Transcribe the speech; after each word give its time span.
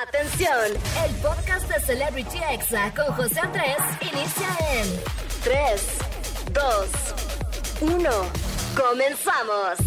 Atención, 0.00 0.72
el 1.04 1.14
podcast 1.16 1.68
de 1.68 1.78
Celebrity 1.80 2.38
Exa 2.50 2.94
con 2.94 3.14
José 3.14 3.40
Andrés 3.40 3.76
inicia 4.00 4.48
en 4.72 4.86
3, 5.44 5.98
2, 6.54 7.92
1. 7.92 8.10
Comenzamos. 8.74 9.78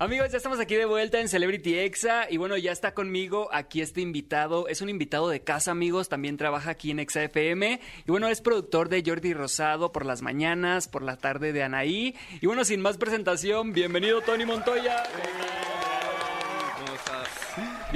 Amigos, 0.00 0.32
ya 0.32 0.38
estamos 0.38 0.58
aquí 0.58 0.74
de 0.74 0.84
vuelta 0.84 1.20
en 1.20 1.28
Celebrity 1.28 1.78
Exa 1.78 2.26
y 2.28 2.38
bueno, 2.38 2.56
ya 2.56 2.72
está 2.72 2.92
conmigo 2.92 3.48
aquí 3.52 3.82
este 3.82 4.00
invitado. 4.00 4.66
Es 4.66 4.80
un 4.80 4.88
invitado 4.88 5.28
de 5.28 5.44
casa, 5.44 5.70
amigos, 5.70 6.08
también 6.08 6.36
trabaja 6.36 6.72
aquí 6.72 6.90
en 6.90 6.98
Exa 6.98 7.22
FM 7.22 7.80
y 8.04 8.10
bueno, 8.10 8.26
es 8.26 8.40
productor 8.40 8.88
de 8.88 9.04
Jordi 9.06 9.32
Rosado 9.32 9.92
por 9.92 10.04
las 10.04 10.22
mañanas, 10.22 10.88
por 10.88 11.04
la 11.04 11.16
tarde 11.16 11.52
de 11.52 11.62
Anaí. 11.62 12.16
Y 12.40 12.46
bueno, 12.46 12.64
sin 12.64 12.80
más 12.80 12.98
presentación, 12.98 13.72
bienvenido 13.72 14.22
Tony 14.22 14.44
Montoya. 14.44 15.04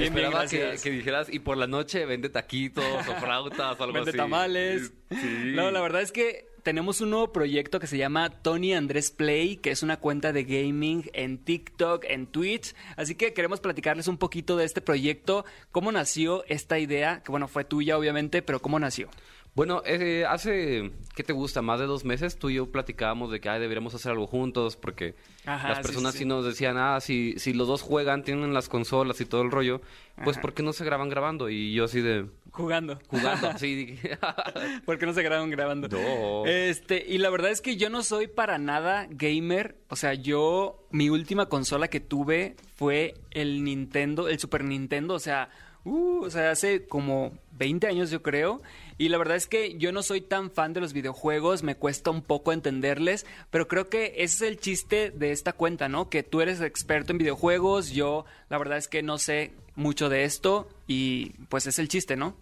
Bien, 0.01 0.17
Esperaba 0.17 0.47
que, 0.47 0.89
dijeras, 0.91 1.27
y 1.31 1.39
por 1.39 1.57
la 1.57 1.67
noche 1.67 2.05
vende 2.05 2.29
taquitos 2.29 2.83
o 3.07 3.15
flautas 3.19 3.79
o 3.79 3.83
algo 3.83 3.93
Vende 3.93 4.09
así. 4.11 4.17
tamales. 4.17 4.93
Sí. 5.09 5.51
No, 5.53 5.71
la 5.71 5.81
verdad 5.81 6.01
es 6.01 6.11
que 6.11 6.47
tenemos 6.63 7.01
un 7.01 7.09
nuevo 7.09 7.31
proyecto 7.31 7.79
que 7.79 7.87
se 7.87 7.97
llama 7.97 8.29
Tony 8.29 8.73
Andrés 8.73 9.11
Play, 9.11 9.57
que 9.57 9.71
es 9.71 9.83
una 9.83 9.97
cuenta 9.97 10.31
de 10.31 10.43
gaming 10.43 11.09
en 11.13 11.37
TikTok, 11.39 12.05
en 12.07 12.27
Twitch. 12.27 12.75
Así 12.95 13.15
que 13.15 13.33
queremos 13.33 13.59
platicarles 13.59 14.07
un 14.07 14.17
poquito 14.17 14.57
de 14.57 14.65
este 14.65 14.81
proyecto, 14.81 15.45
cómo 15.71 15.91
nació 15.91 16.43
esta 16.47 16.77
idea, 16.79 17.21
que 17.23 17.31
bueno, 17.31 17.47
fue 17.47 17.63
tuya 17.63 17.97
obviamente, 17.97 18.41
pero 18.41 18.59
cómo 18.61 18.79
nació. 18.79 19.09
Bueno, 19.53 19.81
eh, 19.85 20.23
hace, 20.27 20.91
¿qué 21.13 21.23
te 21.23 21.33
gusta? 21.33 21.61
Más 21.61 21.79
de 21.79 21.85
dos 21.85 22.05
meses 22.05 22.37
tú 22.37 22.49
y 22.49 22.53
yo 22.55 22.71
platicábamos 22.71 23.31
de 23.31 23.41
que 23.41 23.49
ay, 23.49 23.59
deberíamos 23.59 23.93
hacer 23.93 24.13
algo 24.13 24.25
juntos 24.25 24.77
porque 24.77 25.13
Ajá, 25.45 25.67
las 25.69 25.77
sí, 25.79 25.83
personas 25.83 26.13
sí, 26.13 26.19
sí, 26.19 26.23
sí. 26.23 26.27
nos 26.29 26.45
decían, 26.45 26.77
ah, 26.77 26.99
si, 27.01 27.35
si 27.37 27.51
los 27.53 27.67
dos 27.67 27.81
juegan, 27.81 28.23
tienen 28.23 28.53
las 28.53 28.69
consolas 28.69 29.19
y 29.19 29.25
todo 29.25 29.41
el 29.41 29.51
rollo, 29.51 29.81
pues 30.23 30.37
Ajá. 30.37 30.41
¿por 30.41 30.53
qué 30.53 30.63
no 30.63 30.71
se 30.71 30.85
graban 30.85 31.09
grabando? 31.09 31.49
Y 31.49 31.73
yo 31.73 31.83
así 31.83 31.99
de 31.99 32.27
Jugando. 32.51 32.97
jugando, 33.07 33.49
así 33.53 33.75
dije, 33.75 34.17
¿Por 34.85 34.97
qué 34.97 35.05
no 35.05 35.13
se 35.13 35.21
graban 35.21 35.49
grabando? 35.49 35.89
No. 35.89 36.45
Este, 36.45 37.03
y 37.05 37.17
la 37.17 37.29
verdad 37.29 37.51
es 37.51 37.59
que 37.59 37.75
yo 37.75 37.89
no 37.89 38.03
soy 38.03 38.27
para 38.27 38.57
nada 38.57 39.07
gamer. 39.09 39.75
O 39.89 39.97
sea, 39.97 40.13
yo, 40.13 40.87
mi 40.91 41.09
última 41.09 41.47
consola 41.47 41.89
que 41.89 41.99
tuve 41.99 42.55
fue 42.77 43.15
el 43.31 43.65
Nintendo, 43.65 44.29
el 44.29 44.39
Super 44.39 44.63
Nintendo. 44.63 45.13
O 45.13 45.19
sea, 45.19 45.49
uh, 45.85 46.23
o 46.23 46.29
sea, 46.29 46.51
hace 46.51 46.85
como 46.87 47.31
20 47.57 47.87
años 47.87 48.09
yo 48.11 48.21
creo. 48.21 48.61
Y 48.97 49.09
la 49.09 49.17
verdad 49.17 49.35
es 49.37 49.47
que 49.47 49.77
yo 49.77 49.91
no 49.91 50.03
soy 50.03 50.21
tan 50.21 50.51
fan 50.51 50.73
de 50.73 50.81
los 50.81 50.93
videojuegos, 50.93 51.63
me 51.63 51.75
cuesta 51.75 52.11
un 52.11 52.21
poco 52.21 52.53
entenderles, 52.53 53.25
pero 53.49 53.67
creo 53.67 53.89
que 53.89 54.13
ese 54.17 54.23
es 54.23 54.41
el 54.43 54.59
chiste 54.59 55.09
de 55.11 55.31
esta 55.31 55.53
cuenta, 55.53 55.89
¿no? 55.89 56.09
Que 56.09 56.21
tú 56.23 56.41
eres 56.41 56.61
experto 56.61 57.11
en 57.11 57.17
videojuegos, 57.17 57.91
yo 57.91 58.25
la 58.49 58.57
verdad 58.59 58.77
es 58.77 58.87
que 58.87 59.01
no 59.01 59.17
sé 59.17 59.53
mucho 59.75 60.07
de 60.09 60.23
esto 60.25 60.69
y 60.85 61.31
pues 61.49 61.65
es 61.65 61.79
el 61.79 61.87
chiste, 61.87 62.15
¿no? 62.15 62.35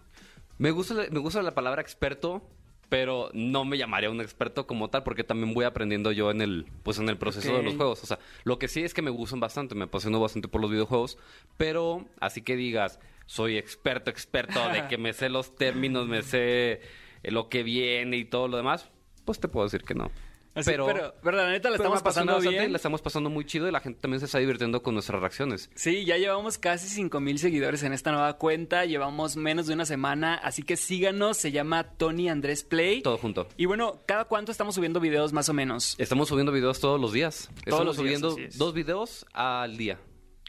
Me 0.58 0.70
gusta, 0.70 0.92
la- 0.92 1.08
me 1.10 1.20
gusta 1.20 1.40
la 1.42 1.54
palabra 1.54 1.80
experto, 1.80 2.42
pero 2.90 3.30
no 3.32 3.64
me 3.64 3.78
llamaría 3.78 4.10
un 4.10 4.20
experto 4.20 4.66
como 4.66 4.90
tal, 4.90 5.02
porque 5.04 5.24
también 5.24 5.54
voy 5.54 5.64
aprendiendo 5.64 6.12
yo 6.12 6.30
en 6.30 6.42
el, 6.42 6.66
pues 6.82 6.98
en 6.98 7.08
el 7.08 7.16
proceso 7.16 7.56
de 7.56 7.62
los 7.62 7.76
juegos. 7.76 8.02
O 8.02 8.06
sea, 8.06 8.18
lo 8.44 8.58
que 8.58 8.68
sí 8.68 8.82
es 8.82 8.92
que 8.92 9.00
me 9.00 9.10
gustan 9.10 9.40
bastante, 9.40 9.74
me 9.74 9.84
apasiono 9.84 10.20
bastante 10.20 10.48
por 10.48 10.60
los 10.60 10.70
videojuegos, 10.70 11.16
pero 11.56 12.04
así 12.20 12.42
que 12.42 12.56
digas, 12.56 12.98
soy 13.30 13.58
experto, 13.58 14.10
experto, 14.10 14.58
de 14.70 14.88
que 14.88 14.98
me 14.98 15.12
sé 15.12 15.28
los 15.28 15.54
términos, 15.54 16.08
me 16.08 16.22
sé 16.22 16.80
lo 17.22 17.48
que 17.48 17.62
viene 17.62 18.16
y 18.16 18.24
todo 18.24 18.48
lo 18.48 18.56
demás, 18.56 18.90
pues 19.24 19.38
te 19.38 19.46
puedo 19.46 19.66
decir 19.66 19.84
que 19.84 19.94
no. 19.94 20.10
Así, 20.52 20.68
pero, 20.68 21.14
pero, 21.22 21.36
la 21.36 21.48
neta 21.48 21.70
la 21.70 21.76
pero 21.76 21.94
estamos 21.94 22.02
pasando 22.02 22.40
bien. 22.40 22.72
La 22.72 22.76
estamos 22.76 23.00
pasando 23.00 23.30
muy 23.30 23.44
chido 23.44 23.68
y 23.68 23.70
la 23.70 23.78
gente 23.78 24.00
también 24.00 24.18
se 24.18 24.26
está 24.26 24.38
divirtiendo 24.38 24.82
con 24.82 24.94
nuestras 24.94 25.20
reacciones. 25.20 25.70
Sí, 25.76 26.04
ya 26.04 26.16
llevamos 26.16 26.58
casi 26.58 26.88
5 26.88 27.20
mil 27.20 27.38
seguidores 27.38 27.84
en 27.84 27.92
esta 27.92 28.10
nueva 28.10 28.36
cuenta, 28.36 28.84
llevamos 28.84 29.36
menos 29.36 29.68
de 29.68 29.74
una 29.74 29.86
semana, 29.86 30.34
así 30.34 30.64
que 30.64 30.76
síganos, 30.76 31.36
se 31.36 31.52
llama 31.52 31.84
Tony 31.84 32.28
Andrés 32.28 32.64
Play. 32.64 33.00
Todo 33.00 33.16
junto. 33.16 33.46
Y 33.56 33.66
bueno, 33.66 34.00
¿cada 34.06 34.24
cuánto 34.24 34.50
estamos 34.50 34.74
subiendo 34.74 34.98
videos 34.98 35.32
más 35.32 35.48
o 35.48 35.54
menos? 35.54 35.94
Estamos 35.98 36.28
subiendo 36.28 36.50
videos 36.50 36.80
todos 36.80 37.00
los 37.00 37.12
días. 37.12 37.48
Estamos 37.58 37.86
los 37.86 37.96
días, 37.96 38.18
subiendo 38.18 38.36
es. 38.36 38.58
dos 38.58 38.74
videos 38.74 39.24
al 39.32 39.76
día. 39.76 40.00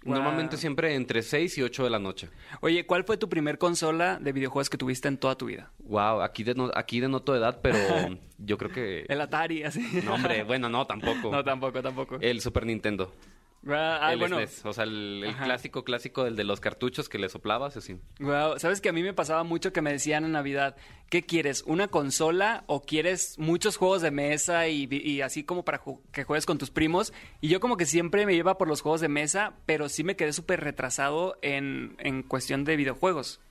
Wow. 0.03 0.16
Normalmente 0.16 0.57
siempre 0.57 0.95
entre 0.95 1.22
6 1.22 1.59
y 1.59 1.62
8 1.62 1.84
de 1.84 1.89
la 1.91 2.00
noche. 2.00 2.29
Oye, 2.62 2.85
¿cuál 2.88 3.03
fue 3.03 3.17
tu 3.17 3.29
primer 3.29 3.59
consola 3.59 4.17
de 4.19 4.31
videojuegos 4.31 4.69
que 4.69 4.78
tuviste 4.78 5.07
en 5.07 5.17
toda 5.17 5.35
tu 5.35 5.45
vida? 5.45 5.72
Wow, 5.84 6.22
aquí, 6.22 6.44
deno- 6.44 6.72
aquí 6.73 7.00
denoto 7.00 7.35
edad, 7.35 7.59
pero 7.62 7.78
yo 8.39 8.57
creo 8.57 8.72
que... 8.72 9.06
El 9.07 9.22
Atari, 9.22 9.63
así. 9.63 9.81
No, 10.03 10.16
hombre, 10.16 10.44
bueno, 10.44 10.69
no, 10.69 10.88
tampoco. 10.88 11.29
No, 11.31 11.44
tampoco, 11.44 11.81
tampoco. 11.84 12.17
El 12.19 12.41
Super 12.41 12.66
Nintendo. 12.66 13.13
Ah, 13.70 14.10
el 14.14 14.20
bueno. 14.20 14.38
SNES, 14.38 14.66
o 14.66 14.74
sea, 14.74 14.86
el, 14.86 15.36
clásico, 15.44 15.84
clásico, 15.84 16.26
el 16.26 16.36
de 16.36 16.44
los 16.44 16.60
cartuchos 16.60 17.10
que 17.10 17.20
le 17.20 17.30
soplabas, 17.30 17.78
así. 17.78 17.98
Wow, 18.20 18.58
sabes 18.58 18.82
que 18.82 18.90
a 18.90 18.94
mí 18.94 19.04
me 19.04 19.14
pasaba 19.14 19.44
mucho 19.44 19.72
que 19.72 19.82
me 19.82 19.92
decían 19.92 20.26
en 20.26 20.32
Navidad, 20.32 20.76
¿qué 21.10 21.22
quieres? 21.24 21.64
¿Una 21.68 21.88
consola 21.88 22.64
o 22.66 22.82
quieres 22.82 23.38
muchos 23.38 23.78
juegos 23.78 24.02
de 24.02 24.10
mesa 24.10 24.68
y, 24.68 25.22
así 25.22 25.44
como 25.44 25.64
para 25.64 25.80
ju- 25.80 26.02
que 26.12 26.24
juegues 26.24 26.48
con 26.48 26.58
tus 26.58 26.72
primos? 26.72 27.14
Y 27.40 27.50
yo 27.50 27.60
como 27.60 27.78
que 27.78 27.86
siempre 27.86 28.26
me 28.26 28.34
iba 28.34 28.58
por 28.58 28.68
los 28.68 28.82
juegos 28.82 29.02
de 29.02 29.10
mesa, 29.10 29.54
pero 29.68 29.90
sí 29.90 30.04
me 30.04 30.16
quedé 30.16 30.34
súper 30.34 30.62
retrasado 30.62 31.38
en, 31.44 31.96
en 32.00 32.24
cuestión 32.24 32.64
de 32.64 32.76
videojuegos. 32.76 33.42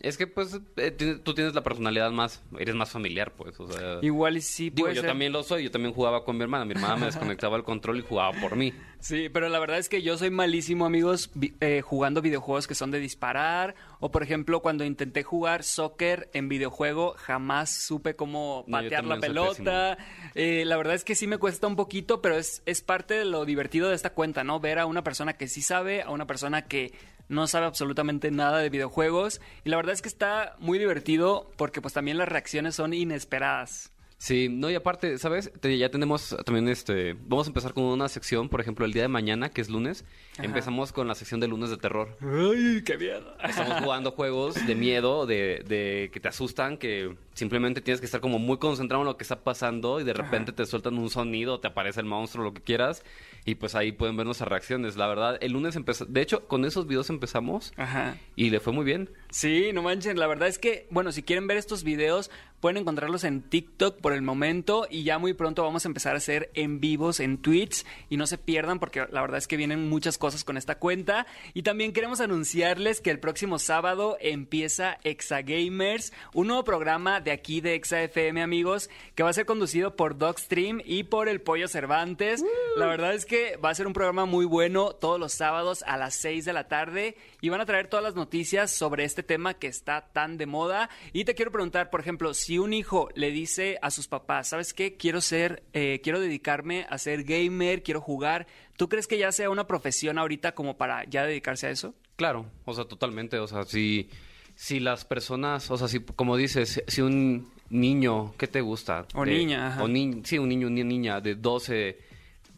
Es 0.00 0.16
que, 0.18 0.26
pues, 0.26 0.60
eh, 0.76 0.90
tú 1.24 1.34
tienes 1.34 1.54
la 1.54 1.62
personalidad 1.62 2.10
más... 2.10 2.42
Eres 2.58 2.74
más 2.74 2.90
familiar, 2.90 3.32
pues, 3.36 3.58
o 3.58 3.66
sea... 3.70 3.98
Igual 4.02 4.36
y 4.36 4.40
sí 4.40 4.64
Digo, 4.70 4.84
puede 4.84 4.94
yo 4.94 5.00
ser. 5.00 5.10
también 5.10 5.32
lo 5.32 5.42
soy. 5.42 5.64
Yo 5.64 5.70
también 5.70 5.94
jugaba 5.94 6.24
con 6.24 6.36
mi 6.36 6.42
hermana. 6.42 6.64
Mi 6.64 6.72
hermana 6.72 6.96
me 6.96 7.06
desconectaba 7.06 7.56
el 7.56 7.64
control 7.64 7.98
y 7.98 8.02
jugaba 8.02 8.38
por 8.40 8.56
mí. 8.56 8.72
Sí, 9.00 9.28
pero 9.28 9.48
la 9.48 9.58
verdad 9.58 9.78
es 9.78 9.88
que 9.88 10.02
yo 10.02 10.18
soy 10.18 10.30
malísimo, 10.30 10.84
amigos, 10.84 11.30
vi- 11.34 11.54
eh, 11.60 11.80
jugando 11.82 12.20
videojuegos 12.20 12.66
que 12.66 12.74
son 12.74 12.90
de 12.90 13.00
disparar. 13.00 13.74
O, 14.00 14.10
por 14.10 14.22
ejemplo, 14.22 14.60
cuando 14.60 14.84
intenté 14.84 15.22
jugar 15.22 15.62
soccer 15.64 16.28
en 16.34 16.48
videojuego, 16.48 17.14
jamás 17.16 17.70
supe 17.70 18.16
cómo 18.16 18.64
No, 18.66 18.78
patear 18.78 19.04
la 19.04 19.18
pelota. 19.18 19.98
Eh, 20.34 20.64
la 20.66 20.76
verdad 20.76 20.94
es 20.94 21.04
que 21.04 21.14
sí 21.14 21.26
me 21.26 21.38
cuesta 21.38 21.66
un 21.66 21.76
poquito, 21.76 22.20
pero 22.20 22.36
es, 22.36 22.62
es 22.66 22.82
parte 22.82 23.14
de 23.14 23.24
lo 23.24 23.44
divertido 23.44 23.88
de 23.88 23.94
esta 23.94 24.10
cuenta, 24.10 24.44
¿no? 24.44 24.60
Ver 24.60 24.78
a 24.78 24.86
una 24.86 25.02
persona 25.02 25.32
que 25.34 25.48
sí 25.48 25.62
sabe, 25.62 26.02
a 26.02 26.10
una 26.10 26.26
persona 26.26 26.66
que 26.66 26.92
no 27.28 27.46
sabe 27.46 27.66
absolutamente 27.66 28.30
nada 28.30 28.58
de 28.58 28.70
videojuegos. 28.70 29.40
Y 29.64 29.70
la 29.70 29.76
verdad 29.76 29.92
es 29.92 30.02
que 30.02 30.08
está 30.08 30.56
muy 30.58 30.78
divertido 30.78 31.50
porque 31.56 31.80
pues 31.80 31.94
también 31.94 32.18
las 32.18 32.28
reacciones 32.28 32.74
son 32.74 32.92
inesperadas. 32.94 33.92
Sí, 34.20 34.48
no, 34.48 34.68
y 34.68 34.74
aparte, 34.74 35.16
¿sabes? 35.18 35.52
Te- 35.60 35.78
ya 35.78 35.90
tenemos 35.92 36.36
también 36.44 36.68
este. 36.68 37.14
Vamos 37.26 37.46
a 37.46 37.50
empezar 37.50 37.72
con 37.72 37.84
una 37.84 38.08
sección, 38.08 38.48
por 38.48 38.60
ejemplo, 38.60 38.84
el 38.84 38.92
día 38.92 39.02
de 39.02 39.08
mañana, 39.08 39.48
que 39.50 39.60
es 39.60 39.70
lunes. 39.70 40.04
Ajá. 40.34 40.44
Empezamos 40.44 40.90
con 40.92 41.06
la 41.06 41.14
sección 41.14 41.38
de 41.38 41.46
lunes 41.46 41.70
de 41.70 41.76
terror. 41.76 42.16
¡Ay, 42.20 42.82
qué 42.84 42.98
miedo! 42.98 43.36
Estamos 43.44 43.80
jugando 43.84 44.10
juegos 44.10 44.66
de 44.66 44.74
miedo, 44.74 45.24
de, 45.24 45.62
de 45.68 46.10
que 46.12 46.18
te 46.18 46.26
asustan, 46.26 46.78
que 46.78 47.14
simplemente 47.34 47.80
tienes 47.80 48.00
que 48.00 48.06
estar 48.06 48.20
como 48.20 48.40
muy 48.40 48.58
concentrado 48.58 49.02
en 49.02 49.06
lo 49.06 49.16
que 49.16 49.22
está 49.22 49.44
pasando 49.44 50.00
y 50.00 50.04
de 50.04 50.12
repente 50.14 50.50
te 50.52 50.66
sueltan 50.66 50.98
un 50.98 51.10
sonido, 51.10 51.60
te 51.60 51.68
aparece 51.68 52.00
el 52.00 52.06
monstruo, 52.06 52.42
lo 52.44 52.52
que 52.54 52.60
quieras. 52.60 53.04
Y 53.44 53.54
pues 53.54 53.76
ahí 53.76 53.92
pueden 53.92 54.16
ver 54.16 54.26
nuestras 54.26 54.48
reacciones. 54.48 54.96
La 54.96 55.06
verdad, 55.06 55.38
el 55.40 55.52
lunes 55.52 55.76
empezó. 55.76 56.04
De 56.06 56.20
hecho, 56.20 56.46
con 56.48 56.64
esos 56.64 56.88
videos 56.88 57.08
empezamos 57.08 57.72
Ajá. 57.76 58.16
y 58.34 58.50
le 58.50 58.58
fue 58.58 58.72
muy 58.72 58.84
bien. 58.84 59.08
Sí, 59.30 59.70
no 59.72 59.82
manchen, 59.82 60.18
la 60.18 60.26
verdad 60.26 60.48
es 60.48 60.58
que, 60.58 60.88
bueno, 60.90 61.12
si 61.12 61.22
quieren 61.22 61.46
ver 61.46 61.56
estos 61.56 61.84
videos, 61.84 62.30
pueden 62.60 62.78
encontrarlos 62.78 63.24
en 63.24 63.42
TikTok 63.42 64.00
por 64.00 64.12
el 64.12 64.22
momento 64.22 64.86
y 64.90 65.04
ya 65.04 65.18
muy 65.18 65.32
pronto 65.32 65.62
vamos 65.62 65.84
a 65.84 65.88
empezar 65.88 66.14
a 66.14 66.18
hacer 66.18 66.50
en 66.54 66.80
vivos 66.80 67.20
en 67.20 67.38
Twitch 67.38 67.84
y 68.08 68.16
no 68.16 68.26
se 68.26 68.38
pierdan 68.38 68.78
porque 68.78 69.06
la 69.10 69.20
verdad 69.20 69.38
es 69.38 69.46
que 69.46 69.56
vienen 69.56 69.88
muchas 69.88 70.18
cosas 70.18 70.44
con 70.44 70.56
esta 70.56 70.78
cuenta 70.78 71.26
y 71.54 71.62
también 71.62 71.92
queremos 71.92 72.20
anunciarles 72.20 73.00
que 73.00 73.10
el 73.10 73.20
próximo 73.20 73.58
sábado 73.58 74.16
empieza 74.20 74.98
Exa 75.04 75.42
Gamers, 75.42 76.12
un 76.34 76.48
nuevo 76.48 76.64
programa 76.64 77.20
de 77.20 77.30
aquí 77.30 77.60
de 77.60 77.74
Exa 77.74 78.02
FM, 78.02 78.42
amigos, 78.42 78.90
que 79.14 79.22
va 79.22 79.30
a 79.30 79.34
ser 79.34 79.46
conducido 79.46 79.94
por 79.94 80.18
Dogstream 80.18 80.80
y 80.84 81.04
por 81.04 81.28
el 81.28 81.40
Pollo 81.40 81.68
Cervantes. 81.68 82.44
La 82.76 82.86
verdad 82.86 83.14
es 83.14 83.24
que 83.24 83.56
va 83.56 83.70
a 83.70 83.74
ser 83.74 83.86
un 83.86 83.92
programa 83.92 84.24
muy 84.24 84.44
bueno 84.44 84.92
todos 84.92 85.20
los 85.20 85.32
sábados 85.32 85.84
a 85.86 85.96
las 85.96 86.14
6 86.16 86.44
de 86.44 86.52
la 86.52 86.68
tarde 86.68 87.16
y 87.40 87.50
van 87.50 87.60
a 87.60 87.66
traer 87.66 87.88
todas 87.88 88.04
las 88.04 88.14
noticias 88.14 88.70
sobre 88.70 89.04
este 89.04 89.22
tema 89.22 89.54
que 89.54 89.68
está 89.68 90.08
tan 90.12 90.38
de 90.38 90.46
moda. 90.46 90.90
Y 91.12 91.24
te 91.24 91.34
quiero 91.34 91.52
preguntar, 91.52 91.90
por 91.90 92.00
ejemplo, 92.00 92.34
si 92.34 92.47
un 92.56 92.72
hijo 92.72 93.10
le 93.14 93.30
dice 93.30 93.78
a 93.82 93.90
sus 93.90 94.08
papás, 94.08 94.48
¿sabes 94.48 94.72
qué? 94.72 94.96
Quiero 94.96 95.20
ser, 95.20 95.62
eh, 95.74 96.00
quiero 96.02 96.18
dedicarme 96.20 96.86
a 96.88 96.96
ser 96.96 97.24
gamer, 97.24 97.82
quiero 97.82 98.00
jugar. 98.00 98.46
¿Tú 98.78 98.88
crees 98.88 99.06
que 99.06 99.18
ya 99.18 99.30
sea 99.32 99.50
una 99.50 99.66
profesión 99.66 100.16
ahorita 100.16 100.52
como 100.54 100.78
para 100.78 101.04
ya 101.04 101.24
dedicarse 101.26 101.66
a 101.66 101.70
eso? 101.70 101.94
Claro, 102.16 102.46
o 102.64 102.72
sea, 102.72 102.86
totalmente. 102.86 103.38
O 103.38 103.46
sea, 103.46 103.64
si, 103.64 104.08
si 104.54 104.80
las 104.80 105.04
personas, 105.04 105.70
o 105.70 105.76
sea, 105.76 105.88
si, 105.88 106.00
como 106.00 106.38
dices, 106.38 106.82
si 106.86 107.02
un 107.02 107.52
niño, 107.68 108.32
¿qué 108.38 108.46
te 108.46 108.62
gusta? 108.62 109.06
O 109.14 109.26
De- 109.26 109.32
niña, 109.32 109.66
ajá. 109.68 109.82
O 109.82 109.88
ni, 109.88 110.22
sí, 110.24 110.38
un 110.38 110.48
niño, 110.48 110.68
una 110.68 110.82
niña 110.84 111.20
de 111.20 111.34
12, 111.34 111.98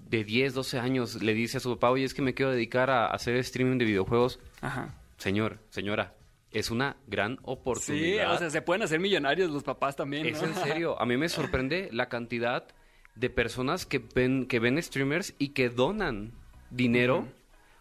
de 0.08 0.24
10, 0.24 0.54
12 0.54 0.78
años 0.78 1.20
le 1.22 1.34
dice 1.34 1.56
a 1.56 1.60
su 1.60 1.70
papá, 1.74 1.90
oye, 1.90 2.04
es 2.04 2.14
que 2.14 2.22
me 2.22 2.32
quiero 2.34 2.52
dedicar 2.52 2.90
a 2.90 3.06
hacer 3.08 3.34
streaming 3.36 3.78
de 3.78 3.86
videojuegos. 3.86 4.38
Ajá. 4.60 4.94
Señor, 5.18 5.58
señora, 5.70 6.14
es 6.52 6.70
una 6.70 6.96
gran 7.06 7.34
Sí, 7.36 7.40
oportunidad. 7.44 8.34
o 8.34 8.38
sea, 8.38 8.50
se 8.50 8.62
pueden 8.62 8.82
hacer 8.82 8.98
millonarios 9.00 9.50
los 9.50 9.62
papás 9.62 9.96
también, 9.96 10.26
Es 10.26 10.40
¿no? 10.42 10.48
en 10.48 10.54
serio. 10.56 11.00
A 11.00 11.06
mí 11.06 11.16
me 11.16 11.28
sorprende 11.28 11.88
la 11.92 12.08
cantidad 12.08 12.66
de 13.14 13.30
personas 13.30 13.86
que 13.86 13.98
ven, 13.98 14.46
que 14.46 14.58
ven 14.60 14.82
streamers 14.82 15.34
y 15.38 15.48
que 15.50 15.68
donan 15.68 16.32
dinero. 16.70 17.28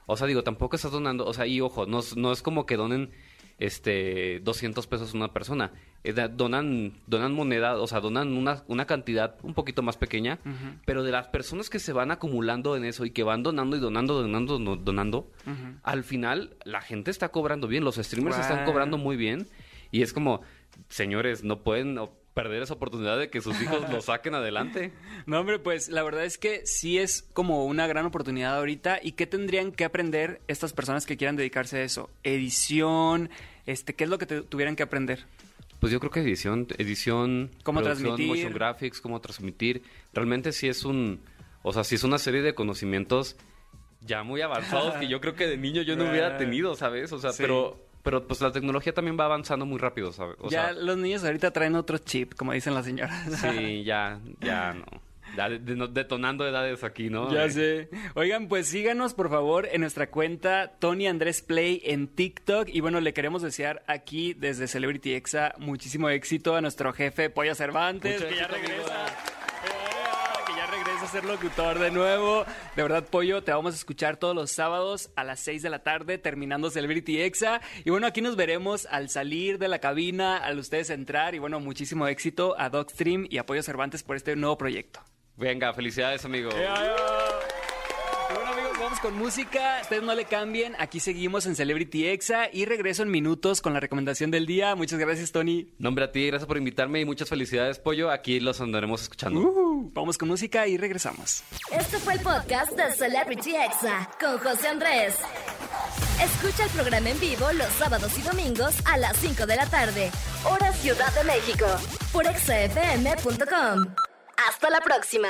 O 0.05 0.17
sea, 0.17 0.25
digo, 0.27 0.43
tampoco 0.43 0.75
estás 0.75 0.91
donando, 0.91 1.25
o 1.25 1.33
sea, 1.33 1.45
y 1.45 1.61
ojo, 1.61 1.85
no, 1.85 1.99
es- 1.99 2.17
no 2.17 2.31
es 2.31 2.41
como 2.41 2.65
que 2.65 2.75
donen 2.77 3.11
este 3.59 4.39
200 4.39 4.87
pesos 4.87 5.13
una 5.13 5.33
persona. 5.33 5.71
Eh, 6.03 6.13
donan 6.13 6.93
donan 7.07 7.33
moneda, 7.33 7.77
o 7.77 7.85
sea, 7.85 7.99
donan 7.99 8.29
una, 8.35 8.63
una 8.67 8.85
cantidad 8.85 9.35
un 9.43 9.53
poquito 9.53 9.83
más 9.83 9.97
pequeña, 9.97 10.39
pero 10.85 11.03
de 11.03 11.11
las 11.11 11.27
personas 11.27 11.69
que 11.69 11.79
se 11.79 11.91
van 11.91 12.09
acumulando 12.09 12.77
en 12.77 12.85
eso 12.85 13.05
y 13.05 13.11
que 13.11 13.23
van 13.23 13.43
donando 13.43 13.75
y 13.75 13.79
donando, 13.79 14.21
donando, 14.21 14.77
donando, 14.77 15.31
al 15.83 16.03
final 16.03 16.55
la 16.63 16.81
gente 16.81 17.11
está 17.11 17.29
cobrando 17.29 17.67
bien, 17.67 17.83
los 17.83 17.97
streamers 17.97 18.39
están 18.39 18.65
cobrando 18.65 18.97
muy 18.97 19.17
bien. 19.17 19.47
Y 19.91 20.03
es 20.03 20.13
como, 20.13 20.41
señores, 20.87 21.43
no 21.43 21.63
pueden 21.63 21.97
perder 22.33 22.61
esa 22.63 22.73
oportunidad 22.75 23.17
de 23.19 23.29
que 23.29 23.41
sus 23.41 23.59
hijos 23.61 23.89
lo 23.91 24.01
saquen 24.01 24.33
adelante. 24.35 24.91
No, 25.25 25.39
hombre, 25.41 25.59
pues 25.59 25.89
la 25.89 26.01
verdad 26.03 26.23
es 26.25 26.37
que 26.37 26.65
sí 26.65 26.97
es 26.97 27.23
como 27.33 27.65
una 27.65 27.85
gran 27.87 28.05
oportunidad 28.05 28.55
ahorita. 28.57 28.99
¿Y 29.03 29.11
qué 29.11 29.27
tendrían 29.27 29.71
que 29.71 29.83
aprender 29.85 30.41
estas 30.47 30.73
personas 30.73 31.05
que 31.05 31.17
quieran 31.17 31.35
dedicarse 31.35 31.77
a 31.79 31.83
eso? 31.83 32.09
Edición, 32.23 33.29
este, 33.65 33.93
¿qué 33.93 34.05
es 34.05 34.09
lo 34.09 34.17
que 34.17 34.25
te- 34.25 34.41
tuvieran 34.41 34.75
que 34.75 34.83
aprender? 34.83 35.25
Pues 35.79 35.91
yo 35.93 35.99
creo 35.99 36.11
que 36.11 36.21
edición, 36.21 36.67
edición, 36.77 37.51
Cómo 37.63 37.81
transmitir. 37.81 38.27
motion 38.27 38.53
graphics, 38.53 38.99
cómo 39.01 39.21
transmitir. 39.21 39.83
Realmente 40.13 40.51
sí 40.51 40.67
es 40.67 40.83
un, 40.83 41.21
o 41.63 41.71
sea, 41.73 41.83
sí 41.83 41.95
es 41.95 42.03
una 42.03 42.17
serie 42.17 42.41
de 42.41 42.53
conocimientos 42.55 43.35
ya 44.01 44.23
muy 44.23 44.41
avanzados 44.41 44.95
que 44.95 45.07
yo 45.07 45.21
creo 45.21 45.35
que 45.35 45.45
de 45.47 45.57
niño 45.57 45.81
yo 45.83 45.95
no 45.95 46.09
hubiera 46.09 46.37
tenido, 46.37 46.75
¿sabes? 46.75 47.11
O 47.11 47.19
sea, 47.19 47.31
Sí. 47.33 47.43
pero, 47.43 47.79
pero 48.03 48.25
pues 48.27 48.41
la 48.41 48.51
tecnología 48.51 48.93
también 48.93 49.17
va 49.19 49.25
avanzando 49.25 49.65
muy 49.65 49.77
rápido, 49.79 50.11
¿sabes? 50.11 50.35
O 50.39 50.49
ya 50.49 50.65
sea, 50.65 50.71
los 50.73 50.97
niños 50.97 51.23
ahorita 51.23 51.51
traen 51.51 51.75
otro 51.75 51.97
chip, 51.97 52.33
como 52.35 52.53
dicen 52.53 52.73
las 52.73 52.85
señoras. 52.85 53.25
sí, 53.41 53.83
ya, 53.85 54.19
ya 54.41 54.73
no. 54.73 54.85
Ya 55.37 55.47
de- 55.47 55.59
de- 55.59 55.87
detonando 55.89 56.47
edades 56.47 56.83
aquí, 56.83 57.11
¿no? 57.11 57.31
Ya 57.31 57.47
sé. 57.51 57.89
Oigan, 58.15 58.47
pues 58.47 58.67
síganos 58.67 59.13
por 59.13 59.29
favor 59.29 59.67
en 59.71 59.81
nuestra 59.81 60.09
cuenta 60.09 60.71
Tony 60.79 61.05
Andrés 61.07 61.43
Play 61.43 61.81
en 61.85 62.07
TikTok. 62.07 62.67
Y 62.67 62.81
bueno, 62.81 62.99
le 62.99 63.13
queremos 63.13 63.43
desear 63.43 63.83
aquí 63.85 64.33
desde 64.33 64.67
Celebrity 64.67 65.13
Exa 65.13 65.53
muchísimo 65.59 66.09
éxito 66.09 66.55
a 66.55 66.61
nuestro 66.61 66.93
jefe 66.93 67.29
Pollo 67.29 67.53
Cervantes, 67.53 68.15
Mucho 68.21 68.27
que 68.27 68.35
ya 68.37 68.47
regresa. 68.47 68.73
amigo. 68.73 68.87
Eh, 68.89 70.43
Que 70.47 70.53
ya 70.55 70.65
regresa 70.65 70.91
a 70.91 70.95
ser 71.09 71.25
locutor 71.25 71.79
de 71.79 71.91
nuevo. 71.91 72.45
De 72.75 72.83
verdad, 72.83 73.03
Pollo, 73.03 73.43
te 73.43 73.51
vamos 73.51 73.73
a 73.73 73.77
escuchar 73.77 74.17
todos 74.17 74.35
los 74.35 74.51
sábados 74.51 75.09
a 75.15 75.23
las 75.23 75.39
6 75.39 75.63
de 75.63 75.69
la 75.69 75.79
tarde, 75.79 76.17
terminando 76.17 76.69
Celebrity 76.69 77.21
Exa. 77.21 77.61
Y 77.83 77.89
bueno, 77.89 78.05
aquí 78.05 78.21
nos 78.21 78.35
veremos 78.35 78.85
al 78.85 79.09
salir 79.09 79.57
de 79.57 79.67
la 79.67 79.79
cabina, 79.79 80.37
al 80.37 80.59
ustedes 80.59 80.89
entrar. 80.91 81.33
Y 81.33 81.39
bueno, 81.39 81.59
muchísimo 81.59 82.07
éxito 82.07 82.55
a 82.59 82.69
Dogstream 82.69 83.25
y 83.29 83.39
a 83.39 83.45
Pollo 83.45 83.63
Cervantes 83.63 84.03
por 84.03 84.15
este 84.15 84.35
nuevo 84.35 84.57
proyecto. 84.57 85.01
Venga, 85.35 85.73
felicidades, 85.73 86.23
amigo. 86.25 86.49
Y 86.51 86.65
Bueno 86.65 86.67
amigos, 86.67 87.01
vamos 88.89 88.99
con 89.01 89.17
música. 89.19 89.79
Ustedes 89.83 90.01
no 90.01 90.15
le 90.15 90.25
cambien. 90.25 90.75
Aquí 90.79 90.99
seguimos 90.99 91.45
en 91.45 91.55
Celebrity 91.55 92.07
Exa 92.07 92.49
y 92.51 92.65
regreso 92.65 93.03
en 93.03 93.11
minutos 93.11 93.61
con 93.61 93.73
la 93.73 93.79
recomendación 93.79 94.31
del 94.31 94.47
día. 94.47 94.73
Muchas 94.75 94.97
gracias, 94.97 95.31
Tony. 95.31 95.71
Nombre 95.77 96.05
a 96.05 96.11
ti, 96.11 96.25
gracias 96.25 96.47
por 96.47 96.57
invitarme 96.57 96.99
y 96.99 97.05
muchas 97.05 97.29
felicidades, 97.29 97.77
Pollo. 97.77 98.09
Aquí 98.09 98.39
los 98.39 98.59
andaremos 98.61 99.03
escuchando. 99.03 99.41
Uh, 99.41 99.91
vamos 99.93 100.17
con 100.17 100.27
música 100.27 100.65
y 100.65 100.77
regresamos. 100.77 101.43
Este 101.71 101.99
fue 101.99 102.15
el 102.15 102.21
podcast 102.21 102.71
de 102.71 102.91
Celebrity 102.93 103.55
Exa 103.55 104.09
con 104.19 104.39
José 104.39 104.69
Andrés. 104.69 105.17
Escucha 106.19 106.63
el 106.63 106.69
programa 106.71 107.11
en 107.11 107.19
vivo 107.19 107.45
los 107.53 107.71
sábados 107.73 108.17
y 108.17 108.23
domingos 108.23 108.75
a 108.85 108.97
las 108.97 109.15
5 109.17 109.45
de 109.45 109.55
la 109.55 109.67
tarde, 109.67 110.09
hora 110.43 110.73
Ciudad 110.73 111.13
de 111.13 111.23
México, 111.25 111.67
por 112.11 112.25
exafm.com. 112.25 113.93
Hasta 114.47 114.69
la 114.71 114.81
próxima. 114.81 115.29